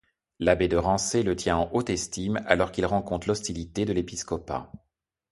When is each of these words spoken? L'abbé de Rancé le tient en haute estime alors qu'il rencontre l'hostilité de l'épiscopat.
L'abbé 0.39 0.67
de 0.67 0.77
Rancé 0.77 1.21
le 1.21 1.35
tient 1.35 1.57
en 1.57 1.69
haute 1.73 1.91
estime 1.91 2.41
alors 2.47 2.71
qu'il 2.71 2.87
rencontre 2.87 3.27
l'hostilité 3.27 3.85
de 3.85 3.93
l'épiscopat. 3.93 4.71